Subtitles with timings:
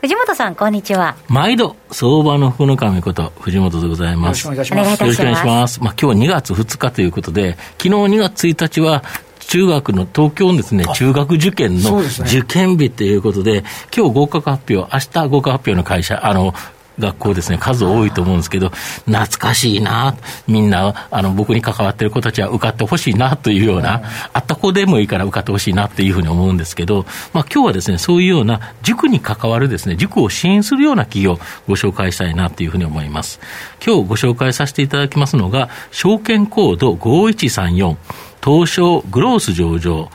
[0.00, 1.14] 藤本さん、こんにちは。
[1.28, 4.46] 毎度、相場の福の神こと、藤本でございます。
[4.46, 5.02] よろしくお願いいたします。
[5.02, 5.80] よろしくお願いします。
[5.82, 9.04] まあ、今日は2月2日ということで、昨日2月1日は、
[9.40, 13.62] 中学の東京のですね、中学受験の受験日ということで、
[13.94, 16.54] 今日合格発表、明日合格発表の会社、あの、
[17.00, 18.70] 学校ですね、数多いと思うんですけど、
[19.06, 20.14] 懐かしいな、
[20.46, 33.40] みんな、あの、僕に関わってる子たちは受かってほしいなというような、あった子でもいいから受かってほしいなっていうふうに思うんですけど、まあ今日はですね、そういうような塾に関わるですね、塾を支援するような企業をご紹介したいなというふうに思います。
[33.84, 37.96] 今日ご紹介させていただきますのが、証券コード5134、
[38.44, 40.10] 東証グロース上場、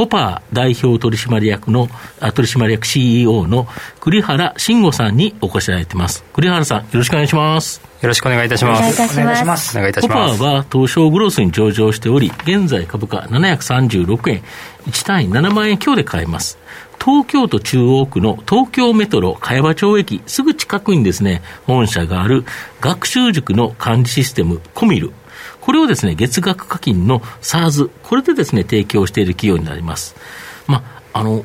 [0.00, 1.90] ポパー代表取締役の、
[2.34, 3.68] 取締役 CEO の
[4.00, 6.24] 栗原慎吾さんにお越しいただいてます。
[6.32, 7.82] 栗原さん、よろしくお願いします。
[8.00, 8.78] よろしくお願いいたします。
[8.78, 9.76] お願いいたします。
[9.76, 10.38] お願いいたします。
[10.38, 14.42] ポパーは東証グロースに上場しており、現在株価736円、
[14.86, 16.56] 1単位7万円強で買えます。
[16.98, 22.46] 東京都中央区の東京メトロ茅場町駅すぐ近くにですね、本社がある
[22.80, 25.12] 学習塾の管理システムコミル
[25.60, 30.16] これをですね、月額課金の SARS、これでですね、提供している企業になります。
[30.66, 31.44] まあ、あの、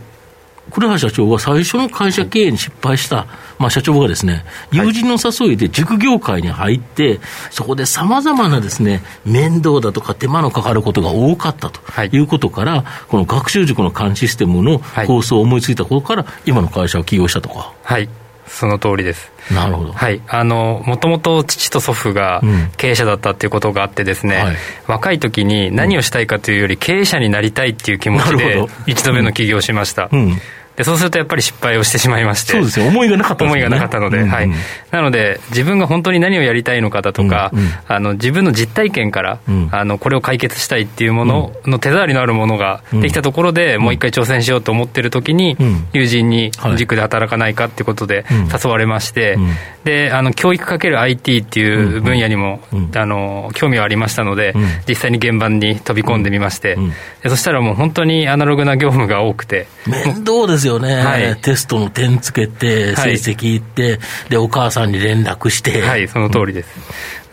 [0.72, 3.28] 黒原社長は最初の会社経営に失敗した、
[3.60, 7.20] まあ、社長がですね、友人の誘いで塾業界に入って、
[7.52, 17.74] そこでさまざまなですね、面倒だとか手間のかかることが多かったということから、この学習塾の管理システムの構想を思いついたことから、今の会社を起業したとか。
[17.84, 18.10] はい
[18.48, 19.32] その通りです。
[19.52, 19.92] なるほど。
[19.92, 20.22] はい。
[20.28, 22.42] あの、もともと父と祖父が
[22.78, 24.56] 経営者だったっていうことがあってですね、うんはい、
[24.88, 30.10] 若い時に何をしたいかというより経営者になりたいっていう気持ちで、一度目の起業をしました。
[30.12, 30.42] うんうん
[30.76, 32.54] でそうするとやっぱり失敗をしてしまいまして。
[32.54, 32.88] そうですよ。
[32.88, 34.50] 思いがなかった、ね、思いがなかったので、うんうん、はい、
[34.92, 45.58] なので自分が本当に何をやりたいのかだとか、うんうん、あの自分の実体験から、うん、あのこれを解決したいっていうものの手触りのあるものができたところで、もう一回挑戦しようと思ってる時に、
[45.94, 49.38] 友人に塾で働かないかっていうことで誘われまして、
[49.84, 52.60] であの教育かける IT っていう分野にも、
[52.96, 54.54] あの興味はありましたので、
[54.88, 56.78] 実際に現場に飛び込んでみまして、
[57.26, 59.68] そしたらもう本当にアナログな業務が多くて。
[59.88, 64.00] 面倒ですよね、はいテストの点つけて、成績いって、はい、
[64.30, 65.82] で、お母さんに連絡して。
[65.82, 66.70] はい、その通りです。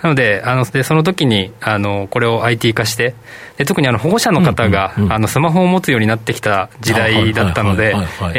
[0.02, 3.14] なので、あのでその時にあのこれを IT 化して、
[3.56, 7.94] で特にあの保護者の方が、あのスマホを持つようになってきた時代だったので、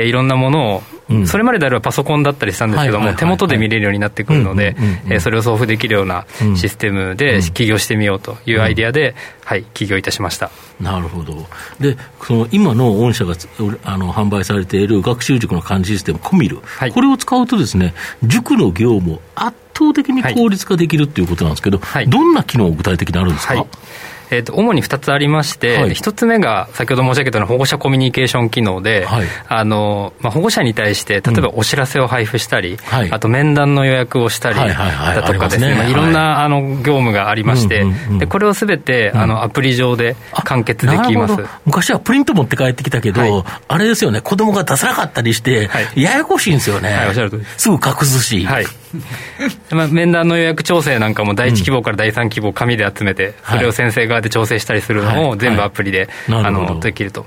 [0.05, 0.83] いろんなものを
[1.25, 4.75] それまでであればパソコンだったりしたんですけども、手元で見れるようになってくるので、
[5.19, 6.25] それを送付できるような
[6.55, 9.15] システムで起業してみようというアイディアで、
[9.45, 10.51] はい、起業いたしました。
[10.79, 11.47] なるほど、
[11.79, 13.35] でその今の御社が
[13.83, 23.55] あの販売されている学習塾の管理システム、コミル、はい、これを使うとですね、塾の業務を圧倒的に効率化できるということなんですけど、はい、どんな機能、具体的にあるんですか？
[23.55, 23.67] はい。
[24.31, 32.75] えーと、主に2つありまして、はい、1つ目が先ほど申し上げたような保護者コミュニケーション機能で、はい、あのまあ、保護者に対して、例えばお知らせを配布したり、う
[33.09, 37.85] ん、あと面談の予約をしたりだとかですね、いろんなあの業務がありまして、
[38.17, 41.35] でこれをすべてあのアプリ上で完結できます、
[41.65, 46.97] 昔はプリント持って帰ってきたけど、はい、あれですよね、子供が出さなかったりして、ややこしいんですよね、
[47.57, 48.45] すぐ隠すし。
[48.45, 48.65] はい
[49.71, 57.25] まあ、面談の予約調整なんかも第1希望から第3希望紙で集めて、それを先生側で調整したりするのを全部アプリで、あのできると、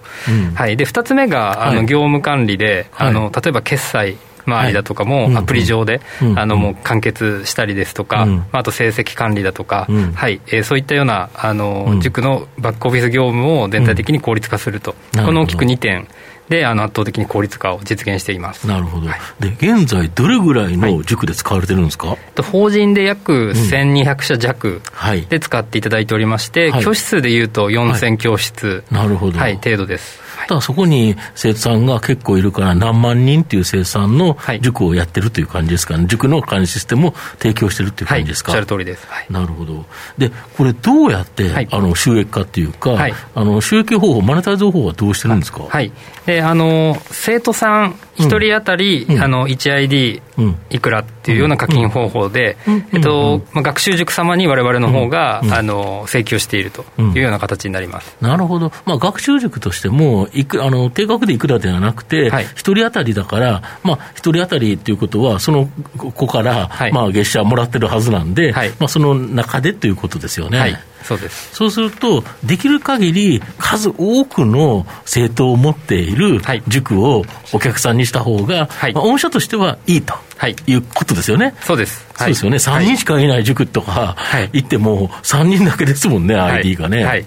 [0.54, 4.16] はい、で2つ目があの業務管理で、あの例えば決済
[4.46, 6.00] 周りだとかもアプリ上で、
[6.36, 10.40] あのもう完結したりですとか、あと成績管理だとか、はい。
[10.46, 16.06] えー、そういったようなあの、塾のバックオフィス業務を全体的に効率化すると、この大きく2点
[16.48, 18.66] であの圧倒的に効率化を実現しています。
[18.66, 24.82] なるほど、はい、で現在、どれぐらいの塾で使われてるんですか、はい、法人で約1200社弱
[25.28, 30.26] で使っていただいておりまして、はい、教室でいうと4000教室、なるほど、はい、程度です。
[30.48, 39.84] ただそこに生徒さんが結構いるから、何万人っていう生徒さんの塾をやってるという感じですかね、塾の管理システムを提供してるっていう感じですか、はい、おっしゃる通りです、はい、なるほど、
[40.18, 42.96] でこれ、どうやって、あの収益化っていうか、
[43.34, 45.90] あの収益方法、マネタイズ方法はどうしてるんですか、はい、
[46.26, 50.20] でであの生徒さん1人当たり、うん、あの 1ID
[50.68, 52.58] いくらっていうような課金方法で、
[52.92, 70.58] えっとまあ、学習塾様にわれわれの方が、あの請求しているというような形になります、なるほど、まあ、学習塾としてもいくあの、定額でいくらではなくて、はい、1人当たりだから、まあ、1人当たりっていうことは、その子から、はい、まあ、月謝もらってるはずなんで、はい、まあ、その中でということですよね。
[70.58, 80.14] はいそうですそうすると、できる限り数多くの政党を持っている塾をお客さんにした方が、はい、まあ、御社としてはいいと。
[80.38, 81.54] はい、いうことですよね。
[81.62, 82.06] そうです。
[82.14, 82.58] そうですよね。
[82.58, 84.16] 3人しかいない塾とか、
[84.52, 87.04] 行っても3人だけですもんね、ID がね。
[87.04, 87.24] はい。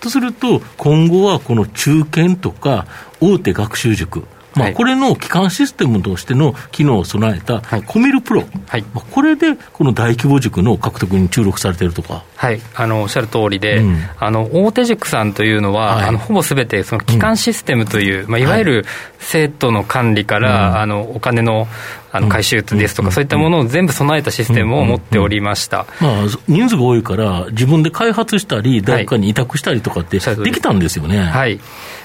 [0.00, 2.86] とすると、今後はこの中堅とか
[3.20, 8.82] 大手学習塾、まあ、これの基幹システムとしての機能を備えたコミルプロ、はい。
[8.94, 12.24] まあ、これでこの大規模塾の獲得に注力されているとか。
[12.36, 18.84] はい、あのおっしゃる通りで、うん、あの大手塾さんというのは、はい、あのほぼすべてその基幹システムという、うん、まあ、いわゆる
[19.20, 21.68] 生徒の管理から、あのお金の
[22.12, 30.78] あの回収ですとか、そういったものを全部備えたシステムを持っておりました、まあ、人数が多いから、自分で開発したり、誰かに委託したりとかってできたん。
[30.78, 31.18] ですよね。
[31.18, 31.60] はい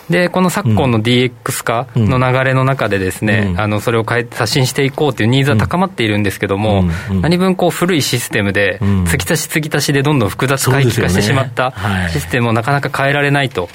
[0.10, 6.24] でこの昨今の DX 化の流れの中でですね、うん、あのそれを変え刷新していこうというニーズは高まっているん。
[6.28, 7.16] ですけども、うん。
[7.18, 10.20] うん、何分こう古いシステムで、継ぎ足し継ぎ足しでどん。
[10.20, 10.30] どん。
[10.30, 11.74] 複雑回帰化してしまった
[12.12, 13.70] システムをなかなか変えられないと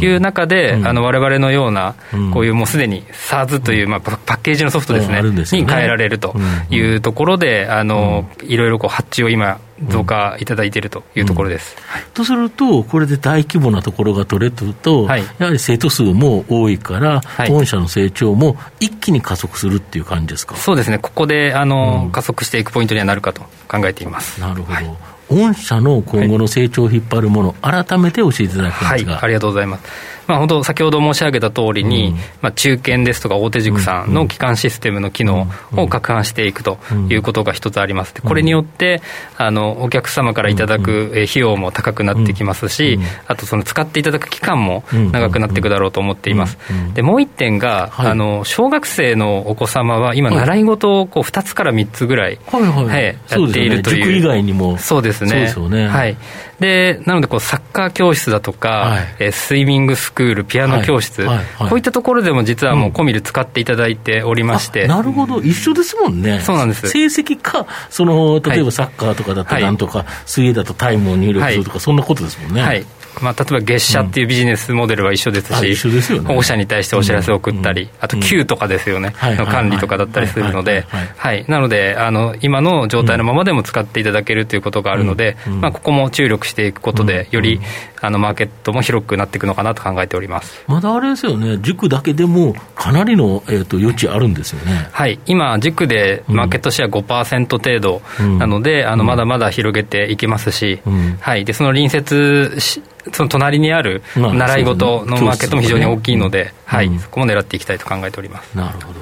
[0.00, 1.94] いう中で、われわれのような、
[2.32, 6.34] こういうもうすでに SARS という、まあ、パッケージのソフトですね、に変えられると
[6.70, 6.80] い。
[6.80, 9.58] うところで、あのいろいろこう発注を今、
[9.88, 11.76] 増加いただいているというところです、
[12.06, 20.56] うん、とすると、これで大規模なところが取れると、はい、やはり生徒数も多いから、はい、本社の成長も一気に加速するっていう感じですか？
[20.56, 24.40] そうですね、ここであの、うん、加速していくポイントにはなるかと考えています。
[24.40, 24.96] なるほど、はい、
[25.28, 30.15] 御社の今後の成長を引っ張るもの、改めて教えていただきますが、ありがとうございます。
[30.26, 36.78] まあ、本当、先ほど申し上げた通りに、うん、まあ、中堅ですとか大手塾さんの基幹システムの機能を拡販していくと
[37.08, 38.14] いうことが一つあります。
[38.22, 39.02] これによって、
[39.36, 46.58] あのお客様からいただく費用も高くなってきますし、あとその使っていただく期間も長くなっていくだろうと思っています。
[46.94, 53.04] でもう一点が、あの小学生のお子様は今、習い事をこう2つから3つぐらい、はいはい。
[53.04, 54.04] やっているという。
[54.04, 54.78] 塾以外にも。
[54.78, 55.52] そうですね。
[55.68, 55.88] ね。
[55.88, 56.16] はい。
[56.60, 65.40] でなのでこうサッカー教室だとか、はい、えスイミングスクールピアノ教室、はいはい、こういったところでも実はもうコミル使っていただいておりまして、うん、なるほど。
[65.40, 66.40] 一緒ですもんね。
[66.40, 66.88] そうなんです。
[66.88, 72.62] 成績かその例えばサッカーとかだったらなんとか、水泳だとタイムを入力するとか、そんなことですもんね。
[72.62, 72.86] はい
[73.20, 80.86] まあ、例えば月謝っていうビジネスモデルは一緒ですし、保護者に対してお知らせを送ったり、あと給とかですよね、の管理とかだったりするので、
[81.48, 87.60] なのであの、今の状態のままでも使っていただけるということがあるので、まあ、ここも注力していくことで、より
[88.00, 90.62] あのマーケットも広くなっていくのかなと考えております。
[90.66, 94.88] まだあれですよね、塾だけでもかなりの、えー、と余地あるんですよね。
[94.92, 98.02] はい、今、塾でマーケットシェア5%程度
[98.38, 100.80] なので、あのまだまだ広げていけますし、
[101.20, 102.82] はい、でその隣接し
[103.16, 108.54] その隣にある習い事のマーケットも非常に大きいので、はい、そこも狙っていきたいと考えております。
[108.54, 109.00] なるほど。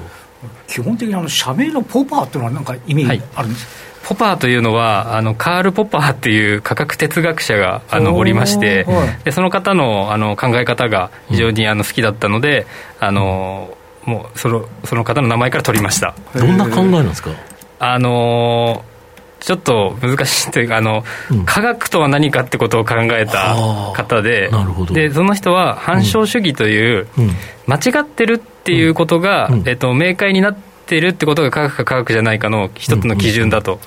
[0.67, 4.07] 基本的にあの社名のポパーっていうのは、なんか意味あるんですか、はい。
[4.07, 12.67] ポパーというのはあのカール・ポパーっていう科学哲学者があのおりまして、はい、でその方のあの考え方が非常にあの好きだったので、
[12.99, 13.75] あの
[14.05, 16.15] もうそのその方の名前から取りました。
[16.35, 17.31] どんな考えなんですか？
[17.79, 18.85] あの
[19.39, 23.55] ちょっと難しいというかあの、うん、科学とは何かってことを考えた
[23.93, 24.49] 方で
[24.91, 27.07] でその人は反証主義という、
[27.67, 33.79] 間違ってるっていうことが、えっと、明快になってってるってことが科学か科学じゃないかの一つの基準だと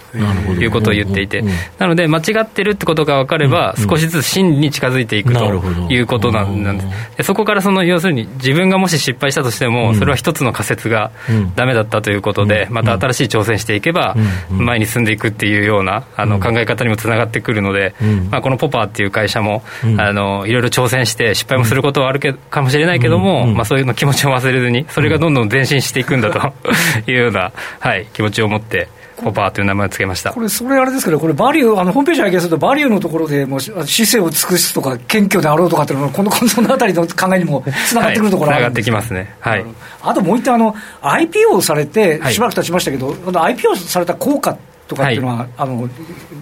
[0.58, 1.44] いうことを言っていて、
[1.78, 7.26] なので、間違ってるってことが分かれば、少しずつ真理に近づいていくということなんです。
[7.28, 11.12] そこからその要するに、自分がもし失敗したとしても、それは一つの仮説が
[11.54, 14.16] ダメだったということで、また新しい挑戦していけば、
[14.50, 17.94] 前に進んでいくっていうようなあの考え方にもつながってくるので、
[18.30, 19.62] まあ、このポパーっていう会社も、
[19.98, 26.38] あのいろいろ挑戦して、失敗もすることはあるけかもしれないけども、まあ、そういうの気持ちを忘れずに、それがどんどん前進していくんだと
[27.06, 28.88] いうような、はい、気持ちを持って。
[29.18, 30.32] コパーという名前をつけました。
[30.32, 39.64] これ、それあれですけど、これ、バリュー、あのホームページ拝見すると、バリューのところでもう姿勢を尽くすとか、謙虚であろうとかっていうのは、このそのあたりの考えにもつながってくるところあるんです、はい、つながってきますね、はい、
[40.02, 45.88] あともう一点、あの IPO されて、しばらく経ちましたけど、はい、IPO された効果とかっていうのは、はい、あの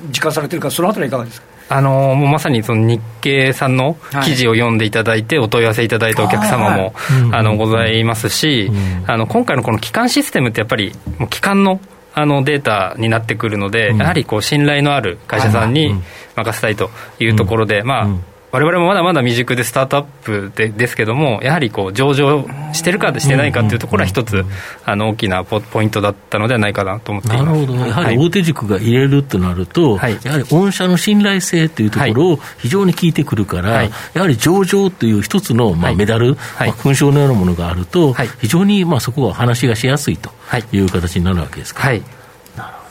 [0.08, 1.46] 実感されてるか、そのあたりはいかがですか？
[1.68, 6.94] あのもうまさにその日経さんの記事を読んでいただいて、お問い合わせいただいたお客様も、
[7.32, 8.70] あのございますし、
[9.06, 11.80] あの今回のこの基幹システムって、やっぱり、もう基幹の
[12.14, 15.94] あのデータになってくるので、やはりこう信頼のある会社さんに
[16.35, 18.08] 任せたいというところで、まあ、
[18.52, 24.44] 我々もまだまだ未熟でスタートアップでですけども、やはりこう上場してるかしてないかというところは一つ、
[24.84, 27.44] あの大きなポポイントだったのではないかなと思っています。
[27.44, 40.30] なるほど、やはり大手塾が入れるとなると、はい、やはり御社の信頼性というところを非常に聞いてくるから、はい、やはり上場という一つのまあメダル、はい、まあ、勲章のようなものがあると、非常にまあそこは話がしやすいと
[40.72, 41.82] いう形になるわけですか。
[41.82, 42.02] はい、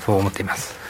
[0.05, 0.84] そう思っています。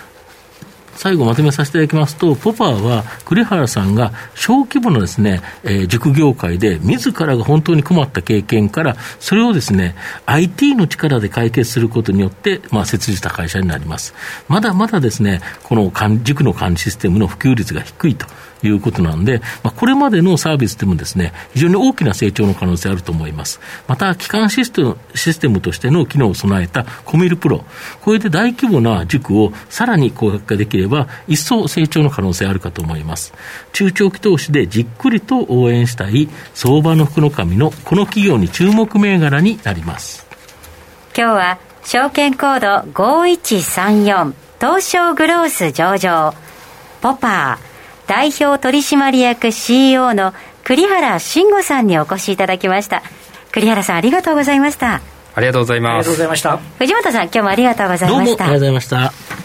[0.95, 14.13] 最後まとめさせていただきますと、ポパーは栗原さんが小規模のですね、えー、塾業界で自らが本当に困った経験から、それをですね、IT の力で解決することによって、まあ、設立した会社になります。
[14.47, 15.91] まだまだですね、この
[16.23, 18.25] 塾の管理システムの普及率が低いと。
[18.63, 23.59] いうことなんで、まあ、これまでのサービスでもですね、非常に大きな成長の可能性あると思います。
[23.87, 27.63] また、基幹システムシステムとしての機能を備えたコミルプロ、
[28.01, 33.33] これで大規模な塾をさらに高額化できれば、一層成長の可能性あるかと思います。
[33.73, 40.25] 中長期投資でじっくりと応援したい相場の福の神のこの企業に注目銘柄になります。
[41.17, 46.33] 今日は証券コード5134東証グロース上場。
[47.01, 53.03] ポパー代表取締役 CEO の栗原慎吾さんにお越しいただきました。
[53.51, 55.01] 栗原さんありがとうございました。
[55.35, 55.93] ありがとうございます。
[55.93, 58.45] ありがとうございました藤本さん今日もありがとうございました。
[58.45, 59.44] ありがとうございました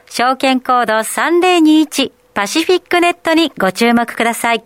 [0.13, 4.63] 証券コード3021パシフィックネットにご注目ください。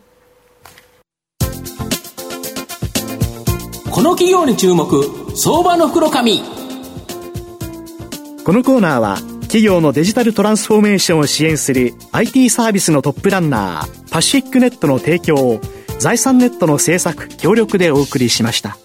[3.92, 5.04] この企業に注目、
[5.36, 6.42] 相場の袋紙。
[8.44, 15.62] このコーナーは企業のデジタルトランスフォーメーションを支援する IT サービスのトップランナーパシフィックネットの提供を
[16.00, 18.80] 財産ネットの制作協力でお送りしました。